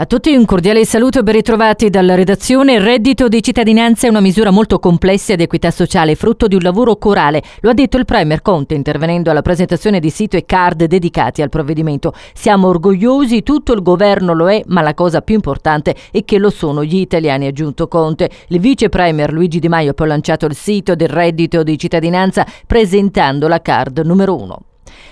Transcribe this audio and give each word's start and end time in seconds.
A 0.00 0.06
tutti 0.06 0.32
un 0.32 0.44
cordiale 0.44 0.84
saluto 0.84 1.18
e 1.18 1.22
ben 1.24 1.34
ritrovati 1.34 1.90
dalla 1.90 2.14
redazione. 2.14 2.74
Il 2.74 2.82
reddito 2.82 3.26
di 3.26 3.42
cittadinanza 3.42 4.06
è 4.06 4.10
una 4.10 4.20
misura 4.20 4.52
molto 4.52 4.78
complessa 4.78 5.34
di 5.34 5.42
equità 5.42 5.72
sociale, 5.72 6.14
frutto 6.14 6.46
di 6.46 6.54
un 6.54 6.60
lavoro 6.60 6.94
corale, 6.98 7.42
lo 7.62 7.70
ha 7.70 7.74
detto 7.74 7.96
il 7.96 8.04
Premier 8.04 8.40
Conte 8.40 8.76
intervenendo 8.76 9.28
alla 9.28 9.42
presentazione 9.42 9.98
di 9.98 10.10
sito 10.10 10.36
e 10.36 10.46
card 10.46 10.84
dedicati 10.84 11.42
al 11.42 11.48
provvedimento. 11.48 12.12
Siamo 12.32 12.68
orgogliosi, 12.68 13.42
tutto 13.42 13.72
il 13.72 13.82
governo 13.82 14.34
lo 14.34 14.48
è, 14.48 14.62
ma 14.66 14.82
la 14.82 14.94
cosa 14.94 15.20
più 15.20 15.34
importante 15.34 15.96
è 16.12 16.24
che 16.24 16.38
lo 16.38 16.50
sono 16.50 16.84
gli 16.84 16.98
italiani, 16.98 17.46
ha 17.46 17.48
aggiunto 17.48 17.88
Conte. 17.88 18.30
Il 18.50 18.60
vice 18.60 18.90
Premier 18.90 19.32
Luigi 19.32 19.58
Di 19.58 19.68
Maio 19.68 19.90
ha 19.90 19.94
poi 19.94 20.06
lanciato 20.06 20.46
il 20.46 20.54
sito 20.54 20.94
del 20.94 21.08
reddito 21.08 21.64
di 21.64 21.76
cittadinanza 21.76 22.46
presentando 22.68 23.48
la 23.48 23.60
card 23.60 23.98
numero 24.04 24.40
uno. 24.40 24.67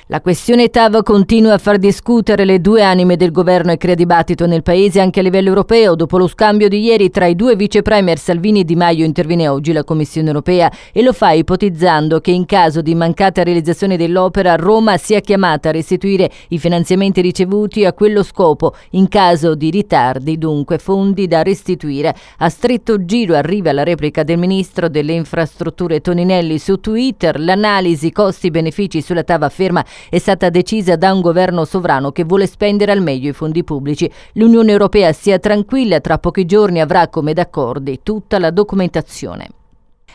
La 0.08 0.20
questione 0.20 0.68
TAV 0.68 1.02
continua 1.02 1.54
a 1.54 1.58
far 1.58 1.78
discutere 1.78 2.44
le 2.44 2.60
due 2.60 2.82
anime 2.82 3.16
del 3.16 3.32
governo 3.32 3.72
e 3.72 3.76
crea 3.76 3.96
dibattito 3.96 4.46
nel 4.46 4.62
paese 4.62 5.00
anche 5.00 5.18
a 5.18 5.22
livello 5.24 5.48
europeo. 5.48 5.96
Dopo 5.96 6.16
lo 6.16 6.28
scambio 6.28 6.68
di 6.68 6.80
ieri 6.80 7.10
tra 7.10 7.26
i 7.26 7.34
due 7.34 7.56
vice 7.56 7.82
premier 7.82 8.16
Salvini 8.16 8.60
e 8.60 8.64
Di 8.64 8.76
Maio 8.76 9.04
interviene 9.04 9.48
oggi 9.48 9.72
la 9.72 9.82
Commissione 9.82 10.28
europea 10.28 10.70
e 10.92 11.02
lo 11.02 11.12
fa 11.12 11.32
ipotizzando 11.32 12.20
che 12.20 12.30
in 12.30 12.46
caso 12.46 12.82
di 12.82 12.94
mancata 12.94 13.42
realizzazione 13.42 13.96
dell'opera 13.96 14.54
Roma 14.54 14.96
sia 14.96 15.18
chiamata 15.18 15.70
a 15.70 15.72
restituire 15.72 16.30
i 16.50 16.58
finanziamenti 16.58 17.20
ricevuti 17.20 17.84
a 17.84 17.92
quello 17.92 18.22
scopo. 18.22 18.74
In 18.90 19.08
caso 19.08 19.56
di 19.56 19.70
ritardi, 19.70 20.38
dunque, 20.38 20.78
fondi 20.78 21.26
da 21.26 21.42
restituire. 21.42 22.14
A 22.38 22.48
stretto 22.48 23.04
giro 23.04 23.34
arriva 23.34 23.72
la 23.72 23.82
replica 23.82 24.22
del 24.22 24.38
ministro 24.38 24.88
delle 24.88 25.14
infrastrutture 25.14 26.00
Toninelli 26.00 26.58
su 26.58 26.78
Twitter. 26.78 27.40
L'analisi 27.40 28.12
costi-benefici 28.12 29.02
sulla 29.02 29.24
TAV 29.24 29.42
afferma 29.42 29.75
è 30.08 30.18
stata 30.18 30.48
decisa 30.50 30.96
da 30.96 31.12
un 31.12 31.20
governo 31.20 31.64
sovrano 31.64 32.12
che 32.12 32.24
vuole 32.24 32.46
spendere 32.46 32.92
al 32.92 33.02
meglio 33.02 33.30
i 33.30 33.34
fondi 33.34 33.64
pubblici. 33.64 34.10
L'Unione 34.34 34.70
Europea 34.70 35.12
sia 35.12 35.38
tranquilla, 35.38 36.00
tra 36.00 36.18
pochi 36.18 36.44
giorni 36.44 36.80
avrà 36.80 37.08
come 37.08 37.32
d'accordi 37.32 38.00
tutta 38.02 38.38
la 38.38 38.50
documentazione. 38.50 39.48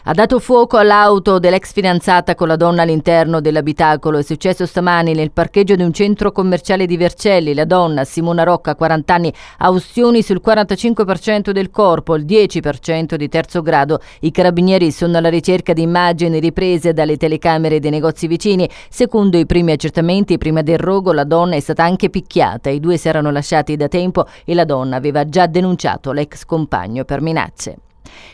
Ha 0.03 0.13
dato 0.13 0.39
fuoco 0.39 0.77
all'auto 0.77 1.37
dell'ex 1.37 1.73
fidanzata 1.73 2.33
con 2.33 2.47
la 2.47 2.55
donna 2.55 2.81
all'interno 2.81 3.39
dell'abitacolo. 3.39 4.17
È 4.17 4.23
successo 4.23 4.65
stamani 4.65 5.13
nel 5.13 5.31
parcheggio 5.31 5.75
di 5.75 5.83
un 5.83 5.93
centro 5.93 6.31
commerciale 6.31 6.87
di 6.87 6.97
Vercelli. 6.97 7.53
La 7.53 7.65
donna, 7.65 8.03
Simona 8.03 8.41
Rocca, 8.41 8.73
40 8.73 9.13
anni, 9.13 9.31
ha 9.59 9.69
ustioni 9.69 10.23
sul 10.23 10.41
45% 10.43 11.51
del 11.51 11.69
corpo, 11.69 12.15
il 12.15 12.25
10% 12.25 13.13
di 13.13 13.29
terzo 13.29 13.61
grado. 13.61 13.99
I 14.21 14.31
carabinieri 14.31 14.89
sono 14.91 15.17
alla 15.17 15.29
ricerca 15.29 15.73
di 15.73 15.83
immagini 15.83 16.39
riprese 16.39 16.93
dalle 16.93 17.17
telecamere 17.17 17.79
dei 17.79 17.91
negozi 17.91 18.25
vicini. 18.25 18.67
Secondo 18.89 19.37
i 19.37 19.45
primi 19.45 19.71
accertamenti, 19.71 20.39
prima 20.39 20.63
del 20.63 20.79
rogo 20.79 21.13
la 21.13 21.25
donna 21.25 21.55
è 21.55 21.59
stata 21.59 21.83
anche 21.83 22.09
picchiata. 22.09 22.71
I 22.71 22.79
due 22.79 22.97
si 22.97 23.07
erano 23.07 23.29
lasciati 23.29 23.75
da 23.75 23.87
tempo 23.87 24.25
e 24.45 24.55
la 24.55 24.65
donna 24.65 24.95
aveva 24.95 25.29
già 25.29 25.45
denunciato 25.45 26.11
l'ex 26.11 26.43
compagno 26.45 27.05
per 27.05 27.21
minacce. 27.21 27.75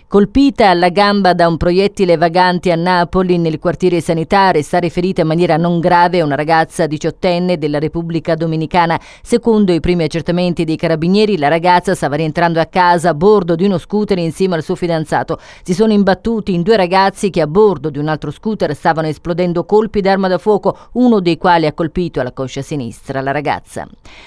Colpita 0.09 0.69
alla 0.69 0.87
gamba 0.87 1.33
da 1.33 1.49
un 1.49 1.57
proiettile 1.57 2.15
vagante 2.15 2.71
a 2.71 2.75
Napoli 2.75 3.37
nel 3.37 3.59
quartiere 3.59 3.99
sanitario, 3.99 4.61
sta 4.61 4.79
ferita 4.87 5.21
in 5.21 5.27
maniera 5.27 5.57
non 5.57 5.81
grave 5.81 6.21
una 6.21 6.35
ragazza 6.35 6.87
diciottenne 6.87 7.57
della 7.57 7.77
Repubblica 7.77 8.35
Dominicana. 8.35 8.97
Secondo 9.21 9.73
i 9.73 9.81
primi 9.81 10.03
accertamenti 10.03 10.63
dei 10.63 10.77
carabinieri, 10.77 11.37
la 11.37 11.49
ragazza 11.49 11.93
stava 11.93 12.15
rientrando 12.15 12.61
a 12.61 12.67
casa 12.67 13.09
a 13.09 13.13
bordo 13.13 13.55
di 13.55 13.65
uno 13.65 13.77
scooter 13.77 14.17
insieme 14.17 14.55
al 14.55 14.63
suo 14.63 14.75
fidanzato. 14.75 15.39
Si 15.61 15.73
sono 15.73 15.91
imbattuti 15.91 16.53
in 16.53 16.61
due 16.61 16.77
ragazzi 16.77 17.29
che 17.29 17.41
a 17.41 17.47
bordo 17.47 17.89
di 17.89 17.97
un 17.97 18.07
altro 18.07 18.31
scooter 18.31 18.73
stavano 18.73 19.07
esplodendo 19.07 19.65
colpi 19.65 19.99
d'arma 19.99 20.29
da 20.29 20.37
fuoco, 20.37 20.77
uno 20.93 21.19
dei 21.19 21.37
quali 21.37 21.65
ha 21.65 21.73
colpito 21.73 22.21
alla 22.21 22.31
coscia 22.31 22.61
sinistra 22.61 23.19
la 23.19 23.31
ragazza. 23.31 23.85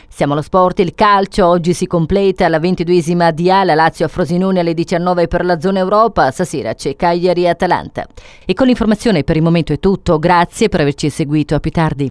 Siamo 0.08 0.34
allo 0.34 0.42
sport, 0.42 0.80
il 0.80 0.94
calcio 0.94 1.46
oggi 1.46 1.72
si 1.72 1.86
completa 1.86 2.48
la 2.48 2.58
ventiduesima 2.58 3.30
di 3.30 3.50
A, 3.50 3.64
la 3.64 3.74
Lazio 3.74 4.04
a 4.04 4.08
Frosinone 4.08 4.60
alle 4.60 4.74
19 4.74 5.26
per 5.26 5.39
la 5.44 5.60
zona 5.60 5.78
Europa, 5.78 6.30
stasera 6.30 6.74
c'è 6.74 6.96
Cagliari 6.96 7.44
e 7.44 7.48
Atalanta. 7.48 8.06
E 8.44 8.54
con 8.54 8.66
l'informazione 8.66 9.24
per 9.24 9.36
il 9.36 9.42
momento 9.42 9.72
è 9.72 9.78
tutto, 9.78 10.18
grazie 10.18 10.68
per 10.68 10.80
averci 10.80 11.08
seguito, 11.08 11.54
a 11.54 11.60
più 11.60 11.70
tardi. 11.70 12.10